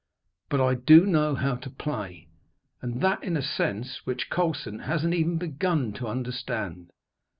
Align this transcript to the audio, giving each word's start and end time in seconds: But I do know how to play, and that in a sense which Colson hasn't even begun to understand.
But 0.49 0.59
I 0.61 0.73
do 0.73 1.05
know 1.05 1.35
how 1.35 1.57
to 1.57 1.69
play, 1.69 2.27
and 2.81 3.01
that 3.01 3.23
in 3.23 3.37
a 3.37 3.41
sense 3.43 4.01
which 4.03 4.31
Colson 4.31 4.79
hasn't 4.79 5.13
even 5.13 5.37
begun 5.37 5.93
to 5.93 6.07
understand. 6.07 6.89